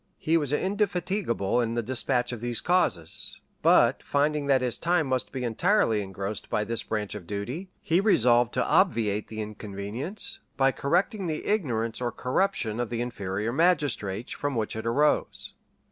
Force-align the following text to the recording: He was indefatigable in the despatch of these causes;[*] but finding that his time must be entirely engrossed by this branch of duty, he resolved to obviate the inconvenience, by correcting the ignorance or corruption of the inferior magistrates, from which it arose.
He 0.17 0.35
was 0.35 0.51
indefatigable 0.51 1.61
in 1.61 1.75
the 1.75 1.83
despatch 1.83 2.31
of 2.31 2.41
these 2.41 2.59
causes;[*] 2.59 3.39
but 3.61 4.01
finding 4.01 4.47
that 4.47 4.63
his 4.63 4.79
time 4.79 5.05
must 5.05 5.31
be 5.31 5.43
entirely 5.43 6.01
engrossed 6.01 6.49
by 6.49 6.63
this 6.63 6.81
branch 6.81 7.13
of 7.13 7.27
duty, 7.27 7.69
he 7.81 7.99
resolved 7.99 8.51
to 8.55 8.65
obviate 8.65 9.27
the 9.27 9.41
inconvenience, 9.41 10.39
by 10.57 10.71
correcting 10.71 11.27
the 11.27 11.45
ignorance 11.45 12.01
or 12.01 12.11
corruption 12.11 12.79
of 12.79 12.89
the 12.89 13.01
inferior 13.01 13.53
magistrates, 13.53 14.31
from 14.31 14.55
which 14.55 14.75
it 14.75 14.87
arose. 14.87 15.53